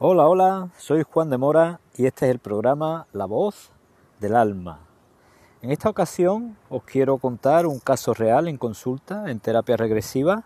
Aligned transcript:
Hola, 0.00 0.28
hola, 0.28 0.68
soy 0.78 1.02
Juan 1.02 1.28
de 1.28 1.38
Mora 1.38 1.80
y 1.96 2.06
este 2.06 2.26
es 2.26 2.30
el 2.30 2.38
programa 2.38 3.08
La 3.12 3.24
Voz 3.24 3.72
del 4.20 4.36
Alma. 4.36 4.78
En 5.60 5.72
esta 5.72 5.90
ocasión 5.90 6.56
os 6.70 6.84
quiero 6.84 7.18
contar 7.18 7.66
un 7.66 7.80
caso 7.80 8.14
real 8.14 8.46
en 8.46 8.58
consulta 8.58 9.28
en 9.28 9.40
terapia 9.40 9.76
regresiva 9.76 10.44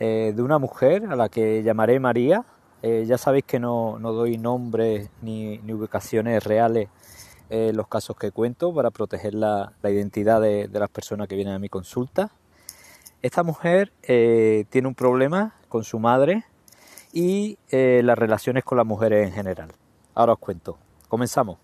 eh, 0.00 0.32
de 0.34 0.42
una 0.42 0.58
mujer 0.58 1.06
a 1.08 1.14
la 1.14 1.28
que 1.28 1.62
llamaré 1.62 2.00
María. 2.00 2.44
Eh, 2.82 3.04
ya 3.06 3.16
sabéis 3.16 3.44
que 3.44 3.60
no, 3.60 3.96
doy 4.00 4.38
nombres 4.38 5.08
ni, 5.22 5.60
ubicaciones 5.72 6.42
reales 6.42 6.88
en 7.50 7.76
los 7.76 7.86
casos 7.86 8.16
que 8.16 8.32
cuento 8.32 8.74
para 8.74 8.90
proteger 8.90 9.34
la, 9.34 9.72
identidad 9.84 10.40
de, 10.40 10.68
las 10.72 10.90
personas 10.90 11.28
que 11.28 11.36
vienen 11.36 11.54
a 11.54 11.60
mi 11.60 11.68
consulta. 11.68 12.32
Esta 13.22 13.44
mujer 13.44 13.92
eh, 14.02 14.64
tiene 14.68 14.88
un 14.88 14.96
problema 14.96 15.54
con 15.68 15.84
su 15.84 16.00
madre 16.00 16.44
y 17.14 17.56
eh, 17.70 18.02
las 18.04 18.18
relaciones 18.18 18.64
con 18.64 18.76
las 18.76 18.86
mujeres 18.86 19.26
en 19.26 19.32
general. 19.32 19.68
Ahora 20.14 20.32
os 20.32 20.38
cuento. 20.40 20.76
Comenzamos. 21.08 21.58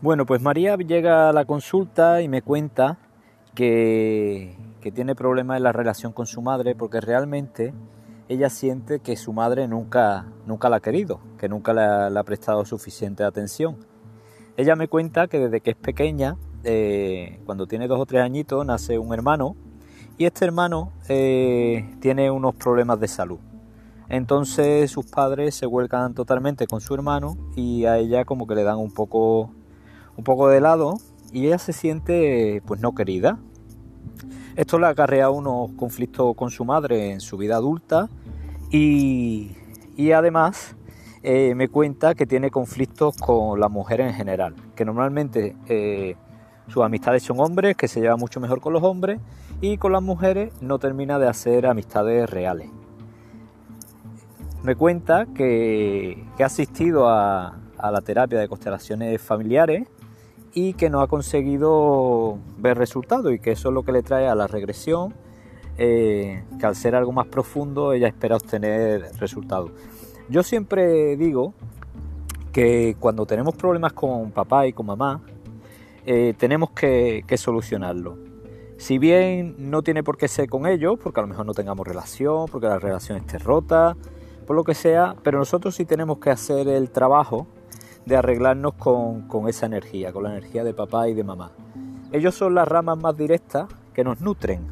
Bueno, 0.00 0.26
pues 0.26 0.40
María 0.42 0.76
llega 0.76 1.28
a 1.28 1.32
la 1.32 1.44
consulta 1.44 2.20
y 2.20 2.28
me 2.28 2.42
cuenta 2.42 2.98
que, 3.54 4.54
que 4.80 4.92
tiene 4.92 5.14
problemas 5.14 5.58
en 5.58 5.62
la 5.62 5.72
relación 5.72 6.12
con 6.12 6.26
su 6.26 6.42
madre 6.42 6.74
porque 6.74 7.00
realmente 7.00 7.72
ella 8.28 8.50
siente 8.50 9.00
que 9.00 9.16
su 9.16 9.32
madre 9.32 9.68
nunca, 9.68 10.26
nunca 10.46 10.68
la 10.68 10.76
ha 10.76 10.80
querido, 10.80 11.20
que 11.38 11.48
nunca 11.48 11.72
le 11.74 12.18
ha, 12.18 12.24
prestado 12.24 12.64
suficiente 12.64 13.24
atención. 13.24 13.76
Ella 14.56 14.76
me 14.76 14.88
cuenta 14.88 15.26
que 15.26 15.38
desde 15.38 15.60
que 15.60 15.70
es 15.70 15.76
pequeña, 15.76 16.36
eh, 16.62 17.40
cuando 17.44 17.66
tiene 17.66 17.88
dos 17.88 18.00
o 18.00 18.06
tres 18.06 18.22
añitos, 18.22 18.64
nace 18.64 18.98
un 18.98 19.12
hermano 19.12 19.56
y 20.16 20.24
este 20.24 20.44
hermano 20.44 20.92
eh, 21.08 21.96
tiene 22.00 22.30
unos 22.30 22.54
problemas 22.54 23.00
de 23.00 23.08
salud. 23.08 23.38
Entonces 24.08 24.90
sus 24.90 25.06
padres 25.06 25.54
se 25.54 25.66
vuelcan 25.66 26.14
totalmente 26.14 26.66
con 26.66 26.80
su 26.80 26.94
hermano 26.94 27.36
y 27.56 27.86
a 27.86 27.98
ella 27.98 28.24
como 28.24 28.46
que 28.46 28.54
le 28.54 28.62
dan 28.62 28.78
un 28.78 28.92
poco, 28.92 29.50
un 30.16 30.24
poco 30.24 30.48
de 30.48 30.60
lado 30.60 30.98
y 31.32 31.46
ella 31.46 31.58
se 31.58 31.72
siente 31.72 32.62
pues 32.66 32.80
no 32.80 32.94
querida, 32.94 33.38
esto 34.56 34.78
le 34.78 34.86
acarrea 34.86 35.30
unos 35.30 35.72
conflictos 35.72 36.36
con 36.36 36.50
su 36.50 36.64
madre 36.64 37.12
en 37.12 37.20
su 37.20 37.36
vida 37.36 37.56
adulta 37.56 38.08
y, 38.70 39.50
además 40.14 40.76
eh, 41.22 41.54
me 41.54 41.68
cuenta 41.68 42.14
que 42.14 42.26
tiene 42.26 42.50
conflictos 42.50 43.16
con 43.16 43.58
las 43.58 43.70
mujeres 43.70 44.08
en 44.08 44.14
general, 44.14 44.54
que 44.76 44.84
normalmente 44.84 45.56
eh, 45.68 46.16
sus 46.68 46.82
amistades 46.82 47.22
son 47.22 47.40
hombres, 47.40 47.76
que 47.76 47.88
se 47.88 48.00
lleva 48.00 48.16
mucho 48.16 48.40
mejor 48.40 48.60
con 48.60 48.72
los 48.72 48.82
hombres 48.82 49.20
y 49.60 49.78
con 49.78 49.92
las 49.92 50.02
mujeres 50.02 50.52
no 50.60 50.78
termina 50.78 51.18
de 51.18 51.28
hacer 51.28 51.66
amistades 51.66 52.28
reales. 52.28 52.68
Me 54.62 54.76
cuenta 54.76 55.26
que, 55.34 56.24
ha 56.38 56.44
asistido 56.44 57.08
a 57.08 57.56
la 57.78 58.00
terapia 58.02 58.38
de 58.38 58.48
constelaciones 58.48 59.20
familiares 59.20 59.88
y 60.54 60.74
que 60.74 60.88
no 60.88 61.00
ha 61.00 61.08
conseguido 61.08 62.38
ver 62.58 62.78
resultados 62.78 63.32
y 63.32 63.38
que 63.40 63.52
eso 63.52 63.68
es 63.68 63.74
lo 63.74 63.82
que 63.82 63.92
le 63.92 64.02
trae 64.02 64.28
a 64.28 64.34
la 64.34 64.46
regresión, 64.46 65.14
eh, 65.76 66.44
que 66.58 66.66
al 66.66 66.76
ser 66.76 66.94
algo 66.94 67.12
más 67.12 67.26
profundo 67.26 67.92
ella 67.92 68.06
espera 68.06 68.36
obtener 68.36 69.10
resultados. 69.18 69.72
Yo 70.28 70.42
siempre 70.42 71.16
digo 71.16 71.52
que 72.52 72.96
cuando 73.00 73.26
tenemos 73.26 73.56
problemas 73.56 73.92
con 73.92 74.30
papá 74.30 74.66
y 74.66 74.72
con 74.72 74.86
mamá, 74.86 75.20
eh, 76.06 76.34
tenemos 76.38 76.70
que, 76.70 77.24
que 77.26 77.36
solucionarlo. 77.36 78.16
Si 78.76 78.98
bien 78.98 79.56
no 79.58 79.82
tiene 79.82 80.04
por 80.04 80.16
qué 80.16 80.28
ser 80.28 80.48
con 80.48 80.66
ellos, 80.66 80.98
porque 81.02 81.18
a 81.18 81.22
lo 81.22 81.28
mejor 81.28 81.46
no 81.46 81.54
tengamos 81.54 81.86
relación, 81.86 82.46
porque 82.46 82.68
la 82.68 82.78
relación 82.78 83.18
esté 83.18 83.38
rota, 83.38 83.96
por 84.46 84.54
lo 84.54 84.62
que 84.62 84.74
sea, 84.74 85.16
pero 85.22 85.38
nosotros 85.38 85.74
sí 85.74 85.84
tenemos 85.84 86.18
que 86.18 86.30
hacer 86.30 86.68
el 86.68 86.90
trabajo 86.90 87.46
de 88.06 88.16
arreglarnos 88.16 88.74
con, 88.74 89.48
esa 89.48 89.66
energía, 89.66 90.12
con 90.12 90.24
la 90.24 90.30
energía 90.30 90.64
de 90.64 90.74
papá 90.74 91.08
y 91.08 91.14
de 91.14 91.24
mamá. 91.24 91.52
Ellos 92.12 92.34
son 92.34 92.54
las 92.54 92.68
ramas 92.68 92.98
más 92.98 93.16
directas 93.16 93.68
que 93.92 94.04
nos 94.04 94.20
nutren. 94.20 94.66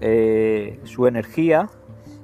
Eh, 0.00 0.80
su 0.84 1.06
energía 1.06 1.68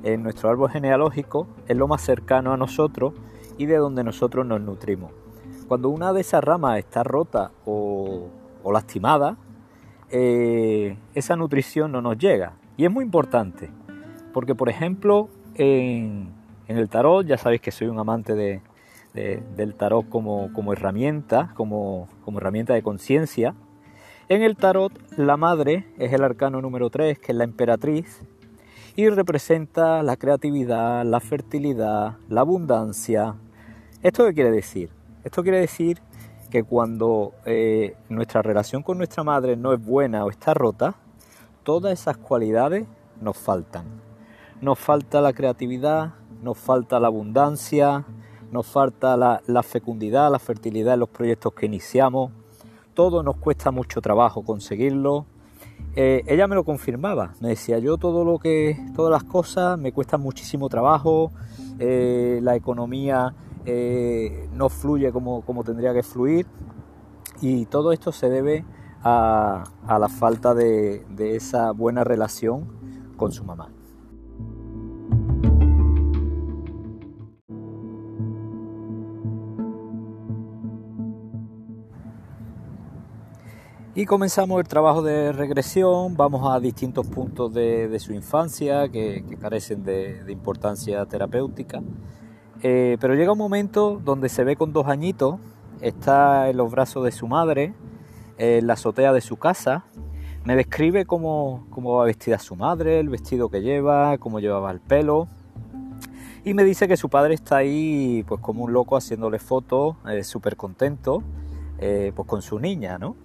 en 0.02 0.22
nuestro 0.22 0.48
árbol 0.48 0.70
genealógico 0.70 1.46
es 1.66 1.76
lo 1.76 1.86
más 1.86 2.02
cercano 2.02 2.52
a 2.52 2.56
nosotros 2.56 3.14
y 3.56 3.66
de 3.66 3.76
donde 3.76 4.02
nosotros 4.04 4.46
nos 4.46 4.60
nutrimos. 4.60 5.12
Cuando 5.66 5.90
una 5.90 6.12
de 6.12 6.22
esas 6.22 6.42
ramas 6.42 6.78
está 6.78 7.02
rota 7.02 7.50
o, 7.66 8.28
lastimada, 8.72 9.36
eh, 10.10 10.96
esa 11.14 11.36
nutrición 11.36 11.92
no 11.92 12.00
nos 12.00 12.18
llega. 12.18 12.54
Y 12.76 12.84
es 12.84 12.90
muy 12.90 13.04
importante, 13.04 13.70
porque 14.32 14.54
por 14.54 14.68
ejemplo, 14.68 15.28
en, 15.54 16.30
en 16.68 16.78
el 16.78 16.88
tarot, 16.88 17.26
ya 17.26 17.36
sabéis 17.36 17.60
que 17.60 17.70
soy 17.70 17.88
un 17.88 17.98
amante 17.98 18.34
de, 18.34 18.62
del 19.56 19.74
tarot 19.74 20.08
como, 20.08 20.72
herramienta, 20.72 21.52
como, 21.54 22.08
herramienta 22.36 22.74
de 22.74 22.82
conciencia. 22.82 23.54
En 24.28 24.42
el 24.42 24.56
tarot, 24.56 24.92
la 25.16 25.36
madre 25.36 25.86
es 25.98 26.12
el 26.12 26.22
arcano 26.22 26.60
número 26.60 26.90
3, 26.90 27.18
que 27.18 27.32
es 27.32 27.38
la 27.38 27.44
emperatriz, 27.44 28.20
y 28.96 29.08
representa 29.08 30.02
la 30.02 30.16
creatividad, 30.16 31.04
la 31.04 31.20
fertilidad, 31.20 32.16
la 32.28 32.42
abundancia. 32.42 33.36
¿Esto 34.02 34.26
qué 34.26 34.34
quiere 34.34 34.50
decir? 34.50 34.90
Esto 35.24 35.42
quiere 35.42 35.60
decir 35.60 36.00
que 36.50 36.62
cuando 36.64 37.32
eh, 37.44 37.96
nuestra 38.08 38.42
relación 38.42 38.82
con 38.82 38.98
nuestra 38.98 39.22
madre 39.22 39.56
no 39.56 39.72
es 39.72 39.84
buena 39.84 40.24
o 40.24 40.30
está 40.30 40.54
rota, 40.54 40.94
todas 41.62 41.92
esas 41.92 42.16
cualidades 42.16 42.86
nos 43.20 43.36
faltan. 43.36 43.84
Nos 44.60 44.78
falta 44.78 45.20
la 45.20 45.32
creatividad, 45.32 46.14
nos 46.42 46.58
falta 46.58 46.98
la 46.98 47.08
abundancia, 47.08 48.04
nos 48.50 48.66
falta 48.66 49.16
la, 49.16 49.62
fecundidad, 49.62 50.30
la 50.30 50.38
fertilidad 50.38 50.94
en 50.94 51.00
los 51.00 51.08
proyectos 51.08 51.52
que 51.52 51.66
iniciamos, 51.66 52.32
todo 52.94 53.22
nos 53.22 53.36
cuesta 53.36 53.70
mucho 53.70 54.00
trabajo 54.00 54.42
conseguirlo. 54.42 55.26
Eh, 55.94 56.22
ella 56.26 56.46
me 56.46 56.54
lo 56.54 56.64
confirmaba, 56.64 57.34
me 57.40 57.48
decía 57.48 57.78
yo 57.78 57.96
todo 57.96 58.24
lo 58.24 58.38
que, 58.38 58.76
todas 58.94 59.10
las 59.10 59.24
cosas 59.24 59.78
me 59.78 59.92
cuestan 59.92 60.20
muchísimo 60.20 60.68
trabajo, 60.68 61.32
eh, 61.78 62.40
la 62.42 62.56
economía 62.56 63.34
eh, 63.64 64.48
no 64.52 64.68
fluye 64.68 65.12
como, 65.12 65.42
tendría 65.64 65.92
que 65.92 66.02
fluir 66.02 66.46
y 67.40 67.66
todo 67.66 67.92
esto 67.92 68.12
se 68.12 68.28
debe 68.28 68.64
a, 69.02 69.64
la 69.88 70.08
falta 70.08 70.54
de 70.54 71.04
esa 71.18 71.72
buena 71.72 72.04
relación 72.04 72.66
con 73.16 73.32
su 73.32 73.44
mamá. 73.44 73.68
Y 83.98 84.06
comenzamos 84.06 84.60
el 84.60 84.68
trabajo 84.68 85.02
de 85.02 85.32
regresión, 85.32 86.16
vamos 86.16 86.48
a 86.48 86.60
distintos 86.60 87.04
puntos 87.08 87.52
de, 87.52 87.98
su 87.98 88.12
infancia 88.12 88.88
que, 88.88 89.24
carecen 89.40 89.82
de, 89.82 90.22
importancia 90.28 91.04
terapéutica. 91.06 91.82
Eh, 92.62 92.96
pero 93.00 93.16
llega 93.16 93.32
un 93.32 93.38
momento 93.38 94.00
donde 94.04 94.28
se 94.28 94.44
ve 94.44 94.54
con 94.54 94.72
dos 94.72 94.86
añitos, 94.86 95.40
está 95.80 96.48
en 96.48 96.58
los 96.58 96.70
brazos 96.70 97.02
de 97.04 97.10
su 97.10 97.26
madre, 97.26 97.74
en 98.36 98.68
la 98.68 98.74
azotea 98.74 99.12
de 99.12 99.20
su 99.20 99.36
casa, 99.36 99.86
me 100.44 100.54
describe 100.54 101.04
cómo, 101.04 101.66
cómo 101.70 101.94
va 101.96 102.04
vestida 102.04 102.38
su 102.38 102.54
madre, 102.54 103.00
el 103.00 103.08
vestido 103.08 103.48
que 103.48 103.62
lleva, 103.62 104.16
cómo 104.18 104.38
llevaba 104.38 104.70
el 104.70 104.78
pelo. 104.78 105.26
Y 106.44 106.54
me 106.54 106.62
dice 106.62 106.86
que 106.86 106.96
su 106.96 107.08
padre 107.08 107.34
está 107.34 107.56
ahí 107.56 108.24
pues 108.28 108.40
como 108.40 108.62
un 108.62 108.72
loco 108.72 108.96
haciéndole 108.96 109.40
fotos, 109.40 109.96
eh, 110.08 110.22
súper 110.22 110.54
contento, 110.54 111.24
eh, 111.80 112.12
pues 112.14 112.28
con 112.28 112.42
su 112.42 112.60
niña, 112.60 112.96
¿no? 112.96 113.16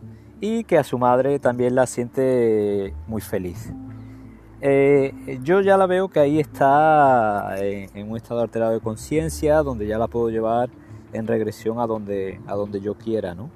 Y 0.44 0.66
que 0.66 0.78
a 0.78 0.84
su 0.84 0.98
madre 0.98 1.40
también 1.40 1.74
la 1.74 1.88
siente 1.88 2.94
muy 3.08 3.22
feliz. 3.22 3.72
Eh, 4.60 5.40
yo 5.42 5.62
ya 5.62 5.78
la 5.78 5.86
veo 5.86 6.10
que 6.10 6.20
ahí 6.20 6.38
está 6.38 7.56
en, 7.60 8.12
un 8.12 8.18
estado 8.18 8.42
alterado 8.42 8.74
de 8.74 8.82
conciencia, 8.82 9.64
donde 9.64 9.88
ya 9.88 9.98
la 9.98 10.10
puedo 10.10 10.30
llevar 10.30 10.70
en 11.14 11.28
regresión 11.28 11.80
a 11.80 11.88
donde, 11.88 12.42
a 12.46 12.56
donde 12.56 12.82
yo 12.82 12.96
quiera, 12.96 13.34
¿no? 13.34 13.52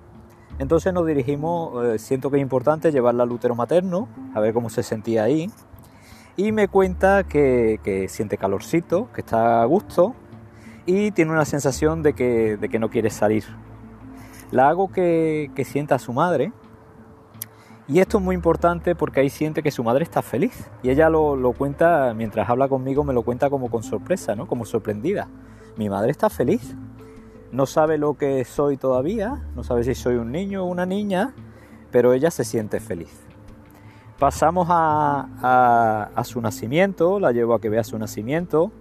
Entonces 0.59 0.93
nos 0.93 1.05
dirigimos, 1.05 1.85
eh, 1.85 1.99
siento 1.99 2.31
que 2.31 2.37
es 2.37 2.41
importante 2.41 2.89
llevarla 2.93 3.23
al 3.23 3.33
útero 3.33 3.53
materno, 3.53 4.07
a 4.33 4.39
ver 4.39 4.53
cómo 4.53 4.69
se 4.69 4.81
sentía 4.81 5.23
ahí. 5.23 5.51
Y 6.37 6.53
me 6.53 6.69
cuenta 6.69 7.25
que, 7.25 8.05
siente 8.07 8.37
calorcito, 8.37 9.11
que 9.11 9.19
está 9.19 9.61
a 9.61 9.65
gusto 9.65 10.15
y 10.85 11.11
tiene 11.11 11.31
una 11.31 11.43
sensación 11.43 12.01
de 12.01 12.13
que, 12.13 12.77
no 12.79 12.89
quiere 12.89 13.09
salir. 13.09 13.43
La 14.51 14.69
hago 14.69 14.89
que, 14.89 15.51
que 15.53 15.65
sienta 15.65 15.95
a 15.95 15.99
su 15.99 16.13
madre, 16.13 16.53
y 17.89 17.99
esto 17.99 18.17
es 18.17 18.23
muy 18.23 18.35
importante 18.35 18.95
porque 18.95 19.21
ahí 19.21 19.29
siente 19.29 19.63
que 19.63 19.71
su 19.71 19.81
madre 19.81 20.03
está 20.03 20.21
feliz. 20.21 20.69
Y 20.83 20.89
ella 20.89 21.09
lo, 21.09 21.53
cuenta, 21.57 22.13
mientras 22.13 22.49
habla 22.49 22.67
conmigo, 22.67 23.05
me 23.05 23.13
lo 23.13 23.21
cuenta 23.21 23.49
como 23.49 23.69
con 23.71 23.81
sorpresa, 23.81 24.35
¿no? 24.35 24.45
Como 24.45 24.65
sorprendida. 24.65 25.29
Mi 25.77 25.89
madre 25.89 26.11
está 26.11 26.29
feliz. 26.29 26.75
no 27.53 27.65
sabe 27.65 27.97
lo 27.97 28.15
que 28.15 28.43
soy 28.43 28.75
todavía, 28.75 29.47
no 29.55 29.63
sabe 29.63 29.85
si 29.85 29.95
soy 29.95 30.15
un 30.15 30.33
niño 30.33 30.65
o 30.65 30.67
una 30.67 30.85
niña, 30.85 31.33
pero 31.89 32.11
ella 32.11 32.29
se 32.29 32.43
siente 32.43 32.81
feliz. 32.81 33.21
Pasamos 34.19 34.67
a, 34.69 36.09
su 36.25 36.41
nacimiento, 36.41 37.21
la 37.21 37.31
llevo 37.31 37.53
a 37.53 37.61
que 37.61 37.69
vea 37.69 37.85
su 37.85 37.97
nacimiento, 37.97 38.71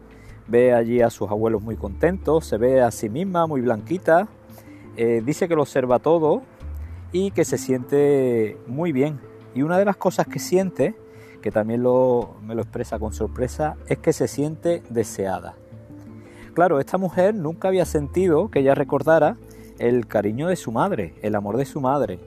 ve 0.48 0.74
allí 0.74 1.00
a 1.00 1.10
sus 1.10 1.30
abuelos 1.30 1.62
muy 1.62 1.76
contentos, 1.76 2.44
se 2.46 2.56
ve 2.56 2.82
a 2.82 2.90
sí 2.90 3.08
misma 3.08 3.46
muy 3.46 3.60
blanquita, 3.60 4.26
eh, 4.96 5.22
dice 5.24 5.46
que 5.46 5.54
lo 5.54 5.62
observa 5.62 6.00
todo 6.00 6.42
y 7.16 7.30
que 7.30 7.46
se 7.46 7.56
siente 7.56 8.58
muy 8.66 8.92
bien. 8.92 9.20
Y 9.54 9.62
una 9.62 9.78
de 9.78 9.86
las 9.86 9.96
cosas 9.96 10.26
que 10.26 10.38
siente, 10.38 10.94
que 11.40 11.50
también 11.50 11.80
me 11.80 12.54
lo 12.54 12.60
expresa 12.62 12.98
con 12.98 13.14
sorpresa, 13.14 13.76
es 13.86 13.96
que 13.98 14.12
se 14.12 14.28
siente 14.28 14.82
deseada. 14.90 15.54
Claro, 16.52 16.78
esta 16.78 16.98
mujer 16.98 17.34
nunca 17.34 17.68
había 17.68 17.86
sentido 17.86 18.50
que 18.50 18.58
ella 18.58 18.74
recordara 18.74 19.38
el 19.78 20.06
cariño 20.06 20.48
de 20.48 20.56
su 20.56 20.72
madre, 20.72 21.14
el 21.22 21.34
amor 21.34 21.56
de 21.56 21.64
su 21.64 21.80
madre. 21.80 22.20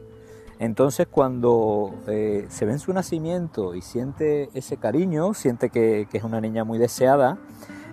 Entonces 0.58 1.06
cuando 1.08 1.94
eh, 2.08 2.48
se 2.50 2.66
ve 2.66 2.72
en 2.72 2.80
su 2.80 2.92
nacimiento 2.92 3.76
y 3.76 3.84
siente 3.84 4.50
ese 4.56 4.78
cariño, 4.78 5.36
siente 5.36 5.70
que, 5.70 6.08
es 6.12 6.24
una 6.24 6.42
niña 6.42 6.64
muy 6.64 6.80
deseada, 6.80 7.38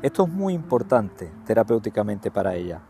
esto 0.00 0.24
es 0.24 0.30
muy 0.30 0.54
importante 0.54 1.30
terapéuticamente 1.46 2.30
para 2.30 2.54
ella. 2.54 2.80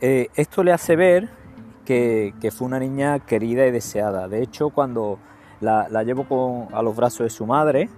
Eh, 0.00 0.28
esto 0.34 0.64
le 0.64 0.72
hace 0.72 0.96
ver 0.96 1.45
que, 1.86 2.34
fue 2.54 2.66
una 2.66 2.78
niña 2.78 3.20
querida 3.20 3.66
y 3.66 3.70
deseada. 3.70 4.28
De 4.28 4.42
hecho, 4.42 4.68
cuando 4.68 5.18
la, 5.60 5.88
llevo 6.02 6.68
a 6.72 6.82
los 6.82 6.94
brazos 6.94 7.20
de 7.20 7.30
su 7.30 7.46
madre, 7.46 7.88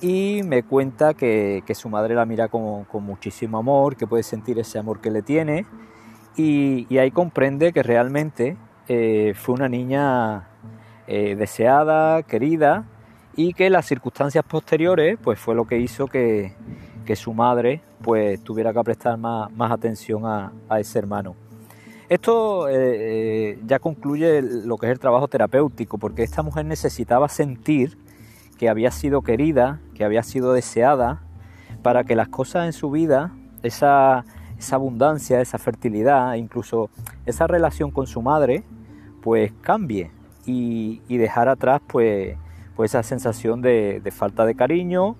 y 0.00 0.42
me 0.44 0.62
cuenta 0.62 1.14
que, 1.14 1.62
su 1.74 1.88
madre 1.88 2.14
la 2.14 2.26
mira 2.26 2.48
con, 2.48 2.86
muchísimo 3.00 3.58
amor, 3.58 3.96
que 3.96 4.06
puede 4.06 4.22
sentir 4.22 4.58
ese 4.58 4.78
amor 4.78 5.00
que 5.00 5.10
le 5.10 5.22
tiene 5.22 5.64
y, 6.36 6.96
ahí 6.98 7.10
comprende 7.10 7.72
que 7.72 7.82
realmente 7.82 8.56
eh, 8.86 9.34
fue 9.34 9.54
una 9.56 9.68
niña 9.68 10.48
eh, 11.06 11.34
deseada, 11.34 12.22
querida 12.22 12.84
y 13.34 13.54
que 13.54 13.70
las 13.70 13.86
circunstancias 13.86 14.44
posteriores 14.44 15.18
pues 15.22 15.38
fue 15.38 15.54
lo 15.54 15.66
que 15.66 15.78
hizo 15.78 16.06
que, 16.06 16.54
su 17.14 17.32
madre 17.32 17.80
pues 18.02 18.42
tuviera 18.44 18.72
que 18.72 18.80
prestar 18.82 19.16
más, 19.16 19.50
atención 19.72 20.26
a, 20.26 20.52
ese 20.78 20.98
hermano. 20.98 21.34
Esto 22.08 22.68
eh, 22.70 23.58
ya 23.66 23.78
concluye 23.80 24.40
lo 24.40 24.78
que 24.78 24.86
es 24.86 24.92
el 24.92 24.98
trabajo 24.98 25.28
terapéutico 25.28 25.98
porque 25.98 26.22
esta 26.22 26.42
mujer 26.42 26.64
necesitaba 26.64 27.28
sentir 27.28 27.98
que 28.58 28.70
había 28.70 28.90
sido 28.90 29.20
querida, 29.20 29.80
que 29.94 30.04
había 30.04 30.22
sido 30.22 30.54
deseada, 30.54 31.20
para 31.82 32.04
que 32.04 32.16
las 32.16 32.28
cosas 32.28 32.64
en 32.64 32.72
su 32.72 32.90
vida, 32.90 33.32
esa, 33.62 34.24
abundancia, 34.72 35.40
esa 35.42 35.58
fertilidad, 35.58 36.34
incluso 36.34 36.88
esa 37.26 37.46
relación 37.46 37.90
con 37.90 38.06
su 38.06 38.22
madre, 38.22 38.64
pues 39.22 39.52
cambie 39.60 40.10
y, 40.46 41.00
dejar 41.08 41.50
atrás 41.50 41.82
pues, 41.86 42.36
pues 42.74 42.92
esa 42.92 43.02
sensación 43.02 43.60
de, 43.60 44.02
falta 44.16 44.46
de 44.46 44.54
cariño 44.54 45.16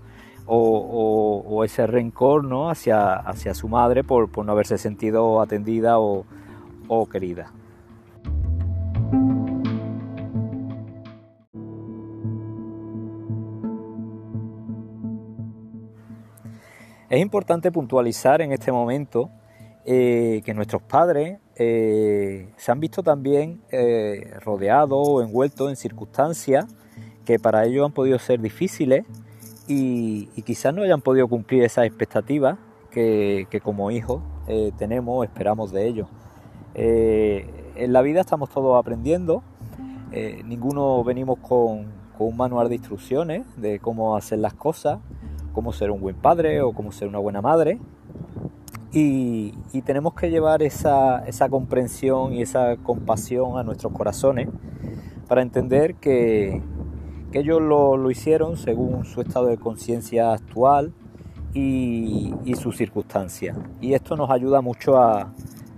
o, 0.46 1.62
ese 1.64 1.87
rencor 1.87 2.44
¿no? 2.44 2.70
hacia, 2.70 3.12
hacia 3.12 3.52
su 3.52 3.69
madre 3.69 4.05
por, 4.05 4.31
no 4.44 4.52
haberse 4.52 4.79
sentido 4.79 5.43
atendida 5.43 5.99
o 5.99 6.25
querida. 7.11 7.52
Es 17.11 17.20
importante 17.23 17.73
puntualizar 17.73 18.43
en 18.43 18.52
este 18.52 18.70
momento 18.70 19.31
eh, 19.87 20.43
que 20.44 20.52
nuestros 20.52 20.82
padres 20.82 21.38
eh, 21.56 22.52
se 22.58 22.70
han 22.70 22.81
visto 22.81 23.02
también 23.02 23.62
eh, 23.70 24.35
rodeados 24.44 25.08
o 25.08 25.23
envueltos 25.23 25.70
en 25.70 25.76
circunstancias 25.76 26.67
que 27.25 27.38
para 27.38 27.64
ellos 27.64 27.87
han 27.87 27.93
podido 27.93 28.19
ser 28.19 28.40
difíciles 28.40 29.06
y, 29.67 30.26
quizás 30.43 30.75
no 30.75 30.82
hayan 30.82 31.00
podido 31.00 31.29
cumplir 31.29 31.62
esas 31.62 31.87
expectativas 31.87 32.58
que, 32.90 33.46
como 33.62 33.90
hijos 33.90 34.23
tenemos 34.79 35.19
o 35.19 35.25
esperamos 35.25 35.73
de 35.73 35.87
ellos. 35.87 36.08
En 36.79 37.93
la 37.93 38.03
vida 38.03 38.21
estamos 38.21 38.51
todos 38.51 38.79
aprendiendo, 38.79 39.43
ninguno 40.45 41.03
venimos 41.05 41.39
con 41.39 41.87
un 42.19 42.37
manual 42.37 42.69
de 42.69 42.77
instrucciones 42.77 43.45
de 43.57 43.79
cómo 43.79 44.17
hacer 44.17 44.39
las 44.39 44.55
cosas 44.55 44.99
cómo 45.59 45.73
ser 45.73 45.91
un 45.91 46.01
buen 46.01 46.15
padre 46.15 46.63
o 46.63 46.73
cómo 46.73 46.93
ser 46.93 47.09
una 47.09 47.19
buena 47.19 47.43
madre. 47.43 47.81
Y, 48.93 49.55
tenemos 49.85 50.15
que 50.15 50.31
llevar 50.31 50.63
esa, 50.63 51.25
comprensión 51.51 52.33
y 52.33 52.43
esa 52.43 52.77
compasión 52.77 53.59
a 53.59 53.65
nuestros 53.65 53.93
corazones 53.93 54.49
para 55.27 55.43
entender 55.43 55.97
que, 55.97 56.63
ellos 57.33 57.61
lo, 57.61 58.09
hicieron 58.09 58.57
según 58.57 59.05
su 59.05 59.21
estado 59.21 59.47
de 59.47 59.59
conciencia 59.59 60.33
actual 60.33 60.93
y, 61.55 62.33
sus 62.55 62.77
circunstancias. 62.77 63.59
Y 63.81 63.95
esto 63.95 64.17
nos 64.17 64.31
ayuda 64.31 64.61
mucho 64.61 64.97
a, 64.97 65.33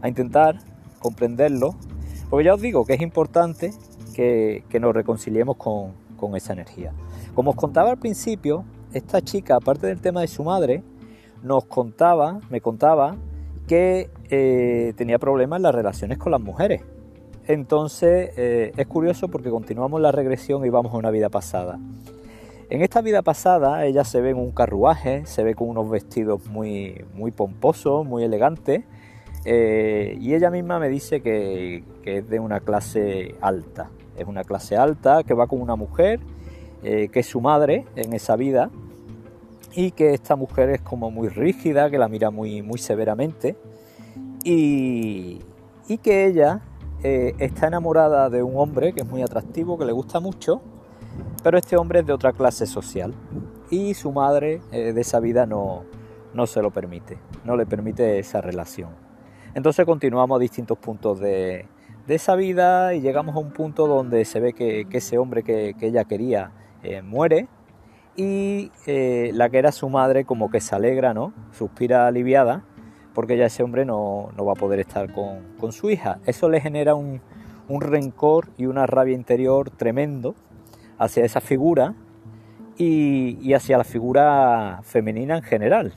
intentar 0.05 0.58
comprenderlo, 1.00 1.75
porque 2.29 2.44
ya 2.44 2.55
os 2.55 2.61
digo 2.61 2.85
que 2.87 2.94
es 2.94 3.00
importante 3.00 3.73
que, 4.14 4.62
nos 4.81 4.94
reconciliemos 4.94 5.56
con, 5.56 5.93
con 6.17 6.37
esa 6.37 6.52
energía. 6.52 6.93
Como 7.35 7.50
os 7.50 7.56
contaba 7.56 7.91
al 7.91 7.99
principio, 7.99 8.64
esta 8.93 9.20
chica, 9.20 9.56
aparte 9.56 9.87
del 9.87 10.00
tema 10.00 10.20
de 10.20 10.29
su 10.29 10.44
madre, 10.44 10.85
nos 11.43 11.64
contaba, 11.64 12.41
me 12.50 12.61
contaba, 12.61 13.17
que 13.67 14.11
eh, 14.31 14.94
tenía 14.97 15.20
problemas 15.20 15.58
en 15.58 15.62
las 15.62 15.75
relaciones 15.75 16.19
con 16.19 16.32
las 16.32 16.41
mujeres. 16.41 16.82
Entonces 17.46 18.32
eh, 18.37 18.73
es 18.76 18.87
curioso 18.88 19.29
porque 19.29 19.49
continuamos 19.49 20.00
la 20.00 20.11
regresión 20.12 20.64
y 20.64 20.70
vamos 20.70 20.93
a 20.93 20.96
una 20.96 21.11
vida 21.11 21.29
pasada. 21.29 21.79
En 22.69 22.82
esta 22.82 23.00
vida 23.00 23.23
pasada 23.23 23.87
ella 23.87 24.05
se 24.05 24.20
ve 24.20 24.31
en 24.31 24.38
un 24.38 24.50
carruaje, 24.50 25.25
se 25.26 25.44
ve 25.44 25.55
con 25.55 25.69
unos 25.69 25.88
vestidos 25.88 26.46
muy, 26.46 27.05
muy 27.14 27.31
pomposos, 27.31 28.05
muy 28.05 28.25
elegantes, 28.25 28.82
eh, 29.44 30.16
y 30.20 30.34
ella 30.34 30.50
misma 30.50 30.78
me 30.78 30.88
dice 30.88 31.20
que, 31.20 31.84
es 32.04 32.28
de 32.28 32.40
una 32.40 32.60
clase 32.60 33.34
alta. 33.40 33.90
Es 34.16 34.26
una 34.26 34.44
clase 34.44 34.76
alta 34.76 35.22
que 35.22 35.34
va 35.34 35.46
con 35.46 35.60
una 35.60 35.76
mujer 35.76 36.20
que 36.82 37.10
es 37.12 37.26
su 37.26 37.42
madre 37.42 37.84
en 37.94 38.14
esa 38.14 38.37
vida 38.37 38.70
y 39.75 39.92
que 39.92 40.14
esta 40.14 40.37
mujer 40.37 40.70
es 40.70 40.81
como 40.81 41.10
muy 41.10 41.28
rígida, 41.28 41.90
que 41.90 41.98
la 41.98 42.08
mira 42.08 42.31
muy, 42.31 42.62
severamente 42.78 43.56
y, 44.44 45.40
que 46.03 46.26
ella 46.26 46.60
eh, 47.03 47.34
está 47.38 47.67
enamorada 47.67 48.31
de 48.31 48.43
un 48.43 48.56
hombre 48.56 48.93
que 48.93 49.00
es 49.00 49.06
muy 49.06 49.22
atractivo, 49.22 49.76
que 49.76 49.84
le 49.84 49.93
gusta 49.93 50.20
mucho, 50.20 50.60
pero 51.43 51.58
este 51.58 51.76
hombre 51.76 52.00
es 52.00 52.06
de 52.06 52.12
otra 52.12 52.32
clase 52.32 52.67
social 52.67 53.12
y 53.70 53.94
su 53.94 54.12
madre 54.12 54.60
eh, 54.70 54.93
de 54.93 55.00
esa 55.00 55.20
vida 55.20 55.46
no, 55.46 55.84
no 56.32 56.46
se 56.46 56.62
lo 56.62 56.70
permite, 56.70 57.19
no 57.44 57.56
le 57.56 57.67
permite 57.67 58.19
esa 58.19 58.41
relación. 58.41 59.09
Entonces 59.54 59.84
continuamos 59.84 60.36
a 60.36 60.40
distintos 60.40 60.78
puntos 60.78 61.20
de, 61.20 61.66
esa 62.08 62.34
vida 62.34 62.94
y 62.94 63.00
llegamos 63.00 63.36
a 63.36 63.38
un 63.38 63.52
punto 63.52 63.86
donde 63.86 64.24
se 64.24 64.40
ve 64.40 64.52
que, 64.52 64.86
ese 64.90 65.19
hombre 65.19 65.44
que, 65.44 65.76
ella 65.80 66.04
quería 66.04 66.50
eh, 66.82 67.02
muere 67.02 67.46
y 68.16 68.72
eh, 68.86 69.30
la 69.32 69.48
que 69.48 69.58
era 69.58 69.70
su 69.70 69.88
madre 69.88 70.24
como 70.24 70.50
que 70.50 70.60
se 70.60 70.74
alegra, 70.74 71.14
¿no? 71.14 71.32
Suspira 71.52 72.08
aliviada 72.08 72.64
porque 73.14 73.36
ya 73.36 73.46
ese 73.46 73.62
hombre 73.62 73.84
no, 73.84 74.30
va 74.38 74.52
a 74.52 74.56
poder 74.56 74.80
estar 74.80 75.12
con, 75.12 75.72
su 75.72 75.90
hija. 75.90 76.19
Eso 76.26 76.48
le 76.48 76.60
genera 76.60 76.94
un, 76.94 77.20
rencor 77.69 78.48
y 78.56 78.66
una 78.66 78.86
rabia 78.86 79.14
interior 79.14 79.70
tremendo 79.70 80.34
hacia 80.98 81.24
esa 81.24 81.40
figura 81.40 81.94
y, 82.76 83.52
hacia 83.52 83.78
la 83.78 83.84
figura 83.84 84.80
femenina 84.82 85.36
en 85.36 85.42
general. 85.42 85.94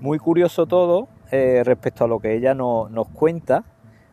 Muy 0.00 0.18
curioso 0.18 0.66
todo 0.66 1.08
eh, 1.30 1.62
respecto 1.64 2.04
a 2.04 2.08
lo 2.08 2.20
que 2.20 2.34
ella 2.34 2.54
nos 2.54 3.08
cuenta 3.08 3.64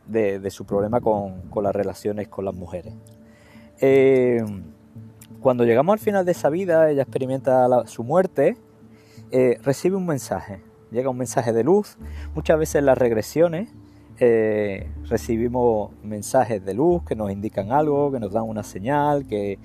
de, 0.07 0.49
su 0.49 0.65
problema 0.65 0.99
con, 0.99 1.43
las 1.61 1.75
relaciones 1.75 2.27
con 2.27 2.45
las 2.45 2.55
mujeres. 2.55 2.93
Eh, 3.79 4.43
cuando 5.39 5.63
llegamos 5.63 5.93
al 5.93 5.99
final 5.99 6.25
de 6.25 6.31
esa 6.31 6.49
vida, 6.49 6.89
ella 6.89 7.03
experimenta 7.03 7.85
su 7.85 8.03
muerte, 8.03 8.57
eh, 9.31 9.59
recibe 9.63 9.95
un 9.95 10.05
mensaje, 10.05 10.61
llega 10.91 11.09
un 11.09 11.17
mensaje 11.17 11.53
de 11.53 11.63
luz. 11.63 11.97
Muchas 12.33 12.57
veces 12.57 12.75
en 12.75 12.87
las 12.87 12.97
regresiones 12.97 13.69
recibimos 15.09 15.91
mensajes 16.01 16.63
de 16.63 16.73
luz 16.73 17.03
que 17.03 17.13
nos 17.13 17.29
indican 17.29 17.73
algo, 17.73 18.09
que 18.09 18.21
nos 18.21 18.31
dan 18.31 18.43
una 18.43 18.63
señal, 18.63 19.27
que, 19.27 19.59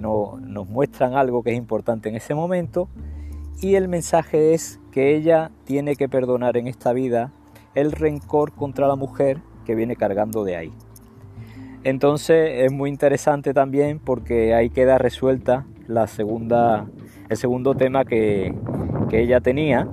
nos 0.00 0.68
muestran 0.68 1.14
algo 1.14 1.42
que 1.42 1.50
es 1.50 1.56
importante 1.56 2.08
en 2.08 2.14
ese 2.14 2.32
momento. 2.32 2.88
Y 3.60 3.74
el 3.74 3.88
mensaje 3.88 4.54
es 4.54 4.78
que 4.92 5.16
ella 5.16 5.50
tiene 5.64 5.96
que 5.96 6.08
perdonar 6.08 6.56
en 6.56 6.68
esta 6.68 6.92
vida 6.92 7.32
el 7.74 7.90
rencor 7.90 8.52
contra 8.52 8.86
la 8.86 8.94
mujer 8.94 9.40
que 9.66 9.74
viene 9.74 9.96
cargando 9.96 10.44
de 10.44 10.56
ahí. 10.56 10.72
Entonces 11.82 12.64
es 12.64 12.72
muy 12.72 12.88
interesante 12.88 13.52
también 13.54 13.98
porque 13.98 14.54
ahí 14.54 14.70
queda 14.70 14.98
resuelta 14.98 15.66
la 15.88 16.06
segunda, 16.06 16.86
el 17.28 17.36
segundo 17.36 17.74
tema 17.74 18.04
que, 18.04 18.54
ella 19.10 19.40
tenía 19.40 19.88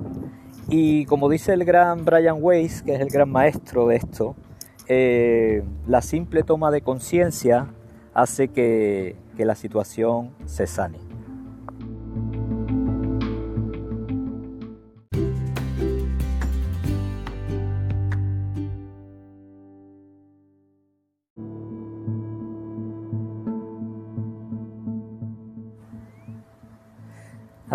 Y 0.68 1.06
como 1.06 1.30
dice 1.30 1.54
el 1.54 1.64
gran 1.64 2.04
Brian 2.04 2.36
Weiss, 2.38 2.82
que 2.82 2.94
es 2.94 3.00
el 3.00 3.08
gran 3.08 3.30
maestro 3.30 3.88
de 3.88 3.96
esto, 3.96 4.36
eh, 4.88 5.64
la 5.86 6.02
simple 6.02 6.42
toma 6.42 6.70
de 6.70 6.82
conciencia 6.82 7.68
hace 8.14 8.48
que, 8.48 9.16
que 9.36 9.44
la 9.44 9.54
situación 9.54 10.30
se 10.44 10.66
sane. 10.66 11.05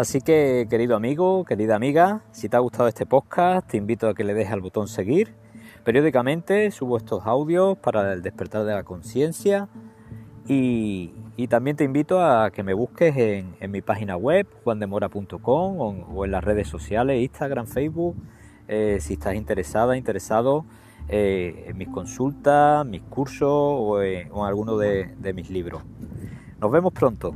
Así 0.02 0.20
que, 0.20 0.66
querido 0.68 0.96
amigo, 0.96 1.46
querida 1.46 1.76
amiga, 1.76 2.24
si 2.32 2.50
te 2.50 2.58
ha 2.58 2.60
gustado 2.60 2.90
este 2.90 3.06
podcast, 3.06 3.70
te 3.70 3.78
invito 3.78 4.10
a 4.10 4.16
que 4.16 4.24
le 4.24 4.34
dejes 4.34 4.52
al 4.52 4.62
botón 4.62 4.88
seguir. 4.88 5.36
Periódicamente 5.84 6.72
subo 6.72 6.98
estos 6.98 7.28
audios 7.28 7.78
para 7.78 8.14
el 8.14 8.24
despertar 8.24 8.66
de 8.66 8.74
la 8.74 8.82
conciencia 8.82 9.70
y, 10.48 11.14
también 11.52 11.78
te 11.78 11.84
invito 11.84 12.20
a 12.20 12.50
que 12.50 12.64
me 12.64 12.74
busques 12.74 13.16
en, 13.16 13.72
mi 13.72 13.84
página 13.84 14.18
web, 14.18 14.48
juandemora.com 14.64 15.80
o, 15.80 16.26
en 16.26 16.32
las 16.32 16.44
redes 16.44 16.68
sociales, 16.68 17.22
Instagram, 17.22 17.68
Facebook, 17.68 18.16
eh, 18.68 18.98
si 19.02 19.14
estás 19.14 19.36
interesada, 19.36 19.96
interesado 19.98 20.66
eh, 21.10 21.66
en 21.68 21.78
mis 21.78 21.90
consultas, 21.90 22.84
mis 22.88 23.04
cursos 23.04 23.48
o 23.52 24.02
en, 24.02 24.32
alguno 24.34 24.78
de 24.78 25.34
mis 25.36 25.52
libros. 25.52 25.84
Nos 26.60 26.72
vemos 26.72 26.92
pronto. 26.92 27.36